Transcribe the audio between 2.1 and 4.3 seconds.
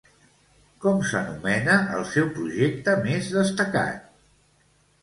seu projecte més destacat?